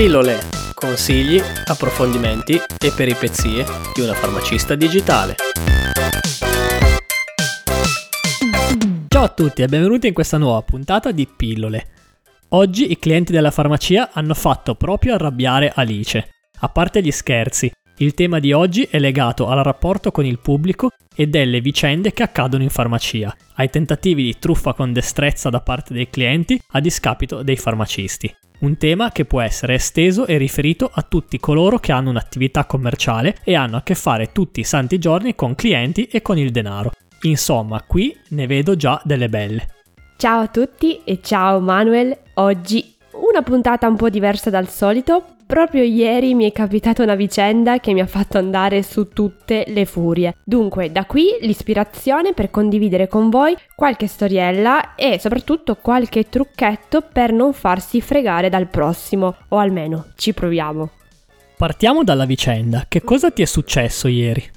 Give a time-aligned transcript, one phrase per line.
[0.00, 0.38] Pillole,
[0.72, 5.34] consigli, approfondimenti e peripezie di una farmacista digitale.
[9.08, 11.86] Ciao a tutti e benvenuti in questa nuova puntata di Pillole.
[12.48, 16.30] Oggi i clienti della farmacia hanno fatto proprio arrabbiare Alice.
[16.60, 20.92] A parte gli scherzi, il tema di oggi è legato al rapporto con il pubblico
[21.14, 25.92] e delle vicende che accadono in farmacia, ai tentativi di truffa con destrezza da parte
[25.92, 28.34] dei clienti a discapito dei farmacisti.
[28.60, 33.38] Un tema che può essere esteso e riferito a tutti coloro che hanno un'attività commerciale
[33.42, 36.92] e hanno a che fare tutti i santi giorni con clienti e con il denaro.
[37.22, 39.66] Insomma, qui ne vedo già delle belle.
[40.18, 42.14] Ciao a tutti e ciao Manuel.
[42.34, 47.80] Oggi una puntata un po' diversa dal solito Proprio ieri mi è capitata una vicenda
[47.80, 50.36] che mi ha fatto andare su tutte le furie.
[50.44, 57.32] Dunque, da qui l'ispirazione per condividere con voi qualche storiella e soprattutto qualche trucchetto per
[57.32, 60.88] non farsi fregare dal prossimo, o almeno ci proviamo.
[61.56, 62.84] Partiamo dalla vicenda.
[62.86, 64.48] Che cosa ti è successo ieri?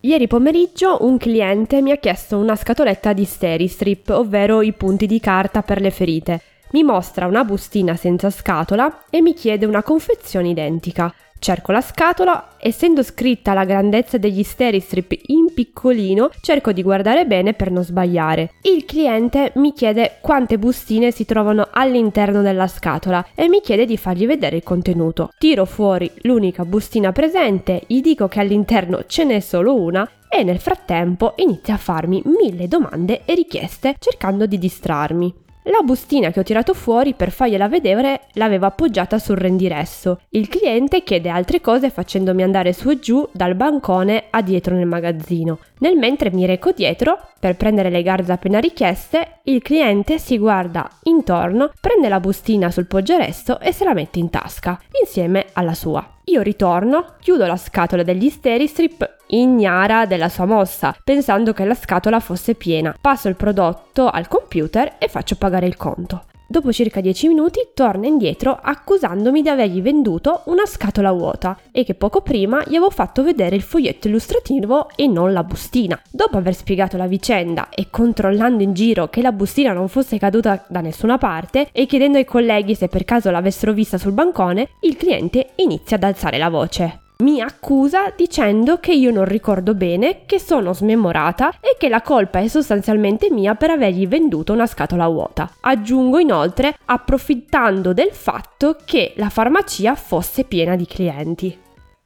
[0.00, 5.20] Ieri pomeriggio un cliente mi ha chiesto una scatoletta di Steri-Strip, ovvero i punti di
[5.20, 6.42] carta per le ferite
[6.74, 11.14] mi mostra una bustina senza scatola e mi chiede una confezione identica.
[11.38, 17.52] Cerco la scatola, essendo scritta la grandezza degli Steristrip in piccolino, cerco di guardare bene
[17.54, 18.54] per non sbagliare.
[18.62, 23.96] Il cliente mi chiede quante bustine si trovano all'interno della scatola e mi chiede di
[23.96, 25.30] fargli vedere il contenuto.
[25.38, 30.58] Tiro fuori l'unica bustina presente, gli dico che all'interno ce n'è solo una e nel
[30.58, 35.42] frattempo inizia a farmi mille domande e richieste cercando di distrarmi.
[35.68, 40.20] La bustina che ho tirato fuori per fargliela vedere l'avevo appoggiata sul rendiresso.
[40.30, 44.86] Il cliente chiede altre cose facendomi andare su e giù dal bancone a dietro nel
[44.86, 45.58] magazzino.
[45.78, 50.86] Nel mentre mi reco dietro per prendere le garze appena richieste, il cliente si guarda
[51.04, 56.13] intorno, prende la bustina sul poggiaresto e se la mette in tasca, insieme alla sua.
[56.26, 62.18] Io ritorno, chiudo la scatola degli Steristrip ignara della sua mossa, pensando che la scatola
[62.18, 62.96] fosse piena.
[62.98, 66.24] Passo il prodotto al computer e faccio pagare il conto.
[66.46, 71.94] Dopo circa 10 minuti torna indietro accusandomi di avergli venduto una scatola vuota e che
[71.94, 76.00] poco prima gli avevo fatto vedere il foglietto illustrativo e non la bustina.
[76.10, 80.64] Dopo aver spiegato la vicenda e controllando in giro che la bustina non fosse caduta
[80.68, 84.96] da nessuna parte e chiedendo ai colleghi se per caso l'avessero vista sul bancone, il
[84.96, 90.40] cliente inizia ad alzare la voce mi accusa dicendo che io non ricordo bene, che
[90.40, 95.50] sono smemorata e che la colpa è sostanzialmente mia per avergli venduto una scatola vuota.
[95.60, 101.58] Aggiungo inoltre approfittando del fatto che la farmacia fosse piena di clienti.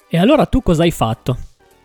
[0.09, 1.37] E allora tu cosa hai fatto?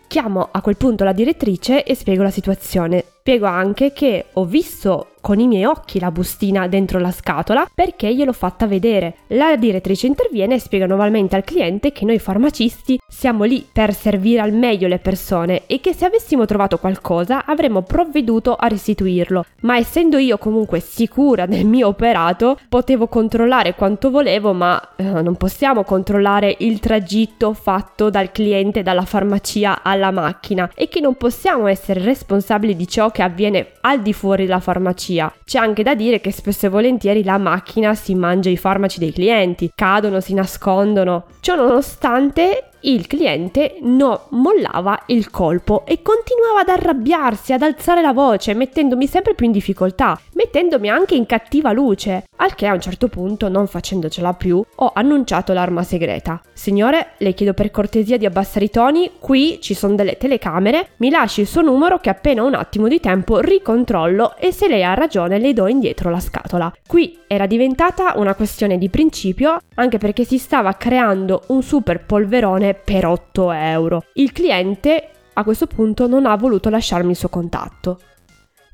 [0.06, 3.04] Chiamo a quel punto la direttrice e spiego la situazione.
[3.20, 8.14] Spiego anche che ho visto con i miei occhi la bustina dentro la scatola perché
[8.14, 9.16] gliel'ho fatta vedere.
[9.28, 14.42] La direttrice interviene e spiega nuovamente al cliente che noi farmacisti siamo lì per servire
[14.42, 19.46] al meglio le persone e che se avessimo trovato qualcosa avremmo provveduto a restituirlo.
[19.62, 25.36] Ma essendo io comunque sicura del mio operato, potevo controllare quanto volevo, ma eh, non
[25.36, 31.66] possiamo controllare il tragitto fatto dal cliente dalla farmacia alla macchina e che non possiamo
[31.66, 35.32] essere responsabili di ciò che avviene al di fuori della farmacia.
[35.46, 39.12] C'è anche da dire che spesso e volentieri la macchina si mangia i farmaci dei
[39.14, 41.24] clienti, cadono, si nascondono.
[41.40, 48.12] Ciò nonostante il cliente non mollava il colpo e continuava ad arrabbiarsi, ad alzare la
[48.12, 50.18] voce, mettendomi sempre più in difficoltà,
[50.54, 54.92] mettendomi anche in cattiva luce, al che a un certo punto, non facendocela più, ho
[54.94, 56.40] annunciato l'arma segreta.
[56.52, 61.10] Signore, le chiedo per cortesia di abbassare i toni, qui ci sono delle telecamere, mi
[61.10, 64.94] lasci il suo numero che appena un attimo di tempo ricontrollo e se lei ha
[64.94, 66.72] ragione le do indietro la scatola.
[66.86, 72.74] Qui era diventata una questione di principio, anche perché si stava creando un super polverone
[72.74, 74.04] per 8 euro.
[74.12, 77.98] Il cliente a questo punto non ha voluto lasciarmi il suo contatto.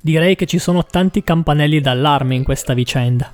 [0.02, 3.32] Direi che ci sono tanti campanelli d'allarme in questa vicenda.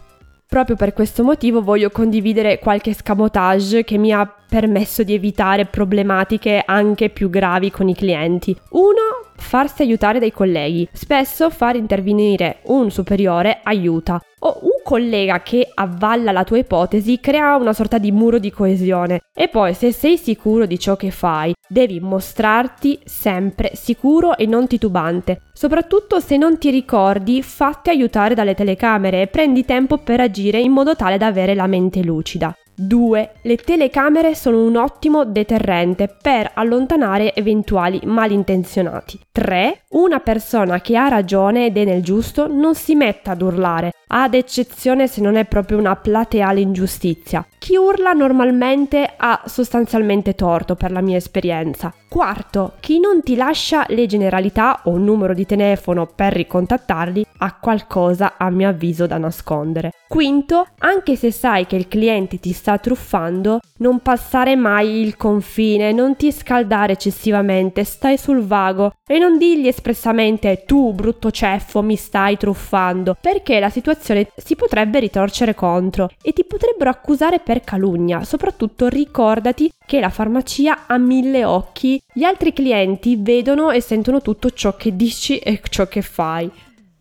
[0.49, 6.63] Proprio per questo motivo voglio condividere qualche scamotage che mi ha permesso di evitare problematiche
[6.65, 8.57] anche più gravi con i clienti.
[8.71, 10.89] Uno, farsi aiutare dai colleghi.
[10.93, 17.57] Spesso far intervenire un superiore aiuta o un collega che avvalla la tua ipotesi crea
[17.57, 19.23] una sorta di muro di coesione.
[19.35, 24.69] E poi se sei sicuro di ciò che fai, devi mostrarti sempre sicuro e non
[24.69, 25.41] titubante.
[25.53, 30.71] Soprattutto se non ti ricordi, fatti aiutare dalle telecamere e prendi tempo per agire in
[30.71, 32.55] modo tale da avere la mente lucida.
[32.79, 33.31] 2.
[33.43, 39.19] Le telecamere sono un ottimo deterrente per allontanare eventuali malintenzionati.
[39.33, 39.85] 3.
[39.91, 44.35] Una persona che ha ragione ed è nel giusto non si metta ad urlare, ad
[44.35, 47.47] eccezione se non è proprio una plateale ingiustizia.
[47.59, 51.93] Chi urla normalmente ha sostanzialmente torto per la mia esperienza.
[52.09, 57.59] Quarto, chi non ti lascia le generalità o un numero di telefono per ricontattarli ha
[57.61, 59.93] qualcosa a mio avviso da nascondere.
[60.07, 65.93] Quinto, anche se sai che il cliente ti sta truffando, non passare mai il confine,
[65.93, 71.97] non ti scaldare eccessivamente, stai sul vago e non digli espressamente tu brutto ceffo mi
[71.97, 78.25] stai truffando, perché la situazione si potrebbe ritorcere contro e ti potrebbero accusare per calunnia.
[78.25, 84.51] Soprattutto ricordati che la farmacia ha mille occhi, gli altri clienti vedono e sentono tutto
[84.51, 86.51] ciò che dici e ciò che fai.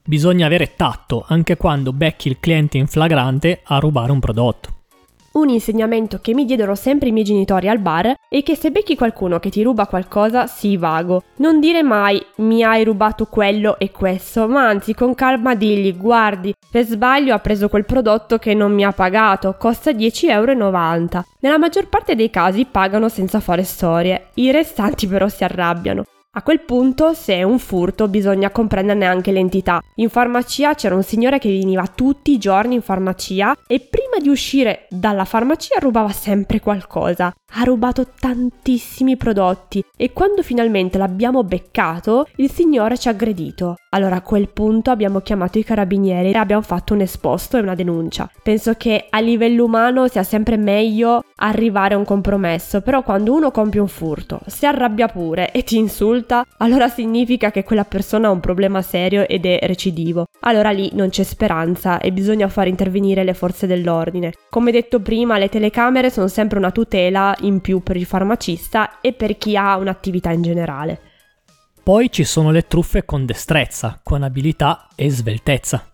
[0.08, 4.74] Bisogna avere tatto anche quando becchi il cliente in flagrante a rubare un prodotto.
[5.36, 8.96] Un insegnamento che mi diedero sempre i miei genitori al bar è che se becchi
[8.96, 11.24] qualcuno che ti ruba qualcosa, sii vago.
[11.40, 16.54] Non dire mai mi hai rubato quello e questo, ma anzi con calma digli guardi,
[16.72, 21.26] per sbaglio ha preso quel prodotto che non mi ha pagato, costa 10,90 euro.
[21.40, 26.06] Nella maggior parte dei casi pagano senza fare storie, i restanti però si arrabbiano.
[26.38, 29.82] A quel punto, se è un furto, bisogna comprenderne anche l'entità.
[29.96, 34.28] In farmacia c'era un signore che veniva tutti i giorni in farmacia e prima di
[34.28, 37.34] uscire dalla farmacia rubava sempre qualcosa.
[37.58, 43.78] Ha rubato tantissimi prodotti e quando finalmente l'abbiamo beccato, il signore ci ha aggredito.
[43.92, 47.76] Allora a quel punto abbiamo chiamato i carabinieri e abbiamo fatto un esposto e una
[47.76, 48.30] denuncia.
[48.44, 53.52] Penso che a livello umano sia sempre meglio arrivare a un compromesso, però quando uno
[53.52, 56.24] compie un furto, si arrabbia pure e ti insulta,
[56.58, 60.26] allora significa che quella persona ha un problema serio ed è recidivo.
[60.42, 64.34] Allora lì non c'è speranza e bisogna far intervenire le forze dell'ordine.
[64.50, 69.14] Come detto prima, le telecamere sono sempre una tutela in più per il farmacista e
[69.14, 71.00] per chi ha un'attività in generale.
[71.84, 75.88] Poi ci sono le truffe con destrezza, con abilità e sveltezza.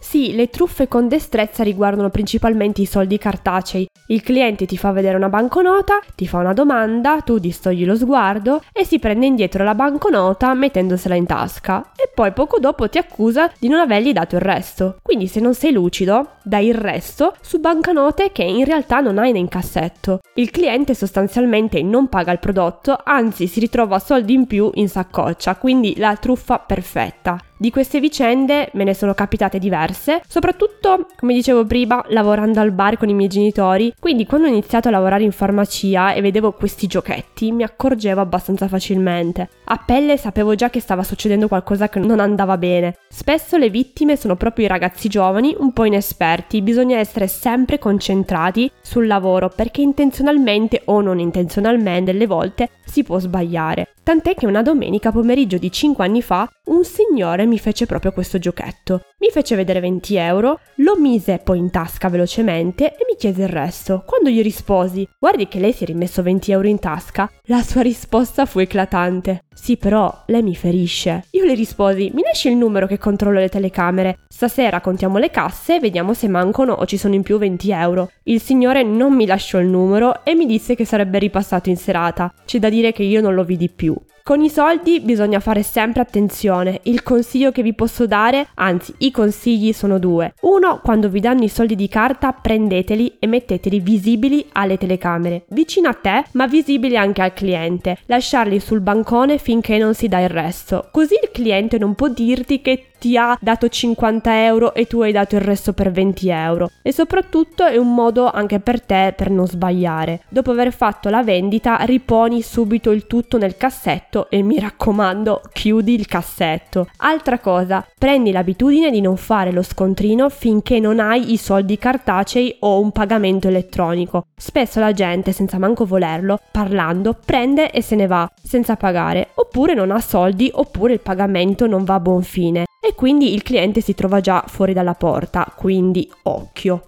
[0.00, 3.86] Sì, le truffe con destrezza riguardano principalmente i soldi cartacei.
[4.06, 8.62] Il cliente ti fa vedere una banconota, ti fa una domanda, tu distogli lo sguardo
[8.72, 13.52] e si prende indietro la banconota mettendosela in tasca e poi poco dopo ti accusa
[13.58, 14.96] di non avergli dato il resto.
[15.02, 19.36] Quindi se non sei lucido, dai il resto su banconote che in realtà non hai
[19.36, 20.20] in cassetto.
[20.34, 25.56] Il cliente sostanzialmente non paga il prodotto, anzi si ritrova soldi in più in saccoccia,
[25.56, 27.38] quindi la truffa perfetta.
[27.60, 32.96] Di queste vicende me ne sono capitate diverse, soprattutto, come dicevo prima, lavorando al bar
[32.96, 36.86] con i miei genitori, quindi quando ho iniziato a lavorare in farmacia e vedevo questi
[36.86, 39.48] giochetti mi accorgevo abbastanza facilmente.
[39.64, 42.98] A pelle sapevo già che stava succedendo qualcosa che non andava bene.
[43.08, 48.70] Spesso le vittime sono proprio i ragazzi giovani, un po' inesperti, bisogna essere sempre concentrati
[48.80, 53.94] sul lavoro perché intenzionalmente o non intenzionalmente delle volte si può sbagliare.
[54.08, 58.38] Tant'è che una domenica pomeriggio di 5 anni fa un signore mi fece proprio questo
[58.38, 59.02] giochetto.
[59.20, 63.48] Mi fece vedere 20 euro, lo mise poi in tasca velocemente e mi chiese il
[63.48, 64.04] resto.
[64.06, 67.82] Quando gli risposi, guardi che lei si è rimesso 20 euro in tasca, la sua
[67.82, 69.46] risposta fu eclatante.
[69.52, 71.24] Sì, però lei mi ferisce.
[71.32, 74.20] Io le risposi: Mi lasci il numero che controllo le telecamere.
[74.28, 78.12] Stasera contiamo le casse e vediamo se mancano o ci sono in più 20 euro.
[78.22, 82.32] Il signore non mi lasciò il numero e mi disse che sarebbe ripassato in serata.
[82.44, 83.96] C'è da dire che io non lo vidi più.
[84.28, 86.80] Con i soldi bisogna fare sempre attenzione.
[86.82, 90.34] Il consiglio che vi posso dare, anzi i consigli sono due.
[90.42, 95.88] Uno, quando vi danno i soldi di carta prendeteli e metteteli visibili alle telecamere, vicino
[95.88, 97.96] a te ma visibili anche al cliente.
[98.04, 100.90] Lasciarli sul bancone finché non si dà il resto.
[100.92, 105.12] Così il cliente non può dirti che ti ha dato 50 euro e tu hai
[105.12, 106.70] dato il resto per 20 euro.
[106.82, 110.22] E soprattutto è un modo anche per te per non sbagliare.
[110.28, 115.94] Dopo aver fatto la vendita, riponi subito il tutto nel cassetto e mi raccomando, chiudi
[115.94, 116.88] il cassetto.
[116.96, 122.56] Altra cosa, prendi l'abitudine di non fare lo scontrino finché non hai i soldi cartacei
[122.60, 124.24] o un pagamento elettronico.
[124.36, 129.74] Spesso la gente, senza manco volerlo, parlando, prende e se ne va senza pagare, oppure
[129.74, 133.80] non ha soldi, oppure il pagamento non va a buon fine e quindi il cliente
[133.80, 136.82] si trova già fuori dalla porta, quindi occhio.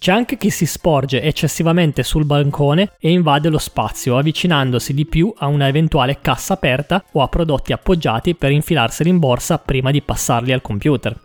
[0.00, 5.30] C'è anche chi si sporge eccessivamente sul bancone e invade lo spazio, avvicinandosi di più
[5.36, 10.00] a una eventuale cassa aperta o a prodotti appoggiati per infilarseli in borsa prima di
[10.00, 11.20] passarli al computer.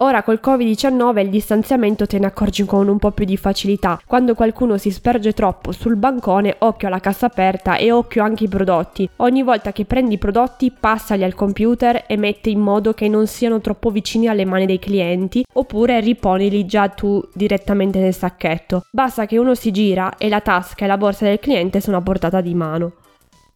[0.00, 3.98] Ora col Covid-19 il distanziamento te ne accorgi con un po' più di facilità.
[4.04, 8.50] Quando qualcuno si sperge troppo sul bancone, occhio alla cassa aperta e occhio anche ai
[8.50, 9.08] prodotti.
[9.16, 13.26] Ogni volta che prendi i prodotti, passali al computer e metti in modo che non
[13.26, 18.84] siano troppo vicini alle mani dei clienti, oppure riponili già tu direttamente nel sacchetto.
[18.90, 22.02] Basta che uno si gira e la tasca e la borsa del cliente sono a
[22.02, 22.92] portata di mano.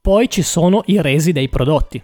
[0.01, 2.03] Poi ci sono i resi dei prodotti.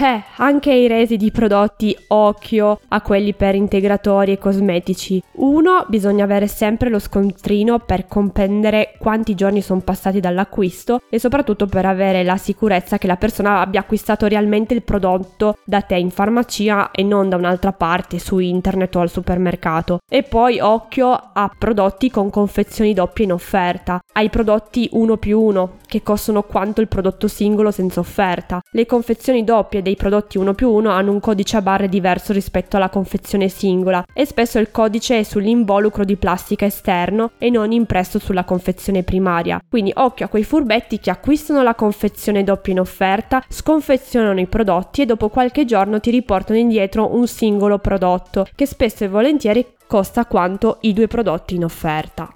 [0.00, 5.20] Eh, anche i resi di prodotti occhio a quelli per integratori e cosmetici.
[5.38, 11.66] Uno, bisogna avere sempre lo scontrino per comprendere quanti giorni sono passati dall'acquisto e soprattutto
[11.66, 16.10] per avere la sicurezza che la persona abbia acquistato realmente il prodotto da te in
[16.10, 19.98] farmacia e non da un'altra parte su internet o al supermercato.
[20.08, 25.76] E poi occhio a prodotti con confezioni doppie in offerta, ai prodotti 1 più 1
[25.86, 28.60] che costano quanto il prodotto singolo senza offerta.
[28.72, 32.76] Le confezioni doppie dei prodotti 1 più 1 hanno un codice a barre diverso rispetto
[32.76, 38.18] alla confezione singola e spesso il codice è sull'involucro di plastica esterno e non impresso
[38.18, 39.60] sulla confezione primaria.
[39.68, 45.02] Quindi occhio a quei furbetti che acquistano la confezione doppia in offerta, sconfezionano i prodotti
[45.02, 50.26] e dopo qualche giorno ti riportano indietro un singolo prodotto che spesso e volentieri costa
[50.26, 52.28] quanto i due prodotti in offerta.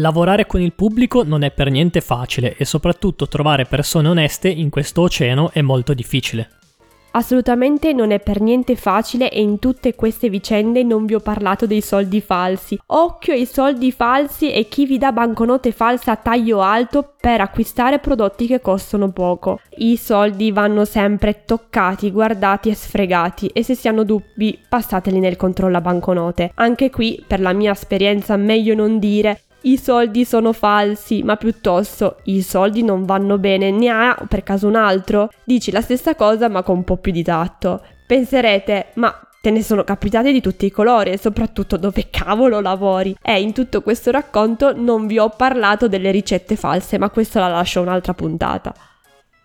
[0.00, 4.70] Lavorare con il pubblico non è per niente facile e soprattutto trovare persone oneste in
[4.70, 6.52] questo oceano è molto difficile.
[7.10, 11.66] Assolutamente non è per niente facile e in tutte queste vicende non vi ho parlato
[11.66, 12.78] dei soldi falsi.
[12.86, 17.98] Occhio ai soldi falsi e chi vi dà banconote false a taglio alto per acquistare
[17.98, 19.60] prodotti che costano poco.
[19.78, 25.36] I soldi vanno sempre toccati, guardati e sfregati e se si hanno dubbi passateli nel
[25.36, 26.52] controllo banconote.
[26.54, 32.18] Anche qui, per la mia esperienza, meglio non dire i soldi sono falsi, ma piuttosto
[32.24, 35.30] i soldi non vanno bene, ne ha per caso un altro?
[35.44, 37.82] Dici la stessa cosa ma con un po' più di tatto.
[38.06, 43.16] Penserete, ma te ne sono capitate di tutti i colori e soprattutto dove cavolo lavori.
[43.22, 47.48] E in tutto questo racconto non vi ho parlato delle ricette false, ma questo la
[47.48, 48.74] lascio un'altra puntata.